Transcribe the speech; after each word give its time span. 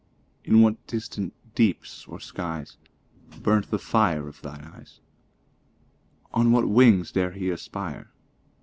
In 0.43 0.63
what 0.63 0.87
distant 0.87 1.31
deeps 1.53 2.07
or 2.07 2.19
skies 2.19 2.77
Burnt 3.39 3.69
the 3.69 3.77
fire 3.77 4.27
of 4.27 4.41
thine 4.41 4.63
eyes? 4.63 4.99
On 6.33 6.51
what 6.51 6.67
wings 6.67 7.11
dare 7.11 7.33
he 7.33 7.51
aspire? 7.51 8.09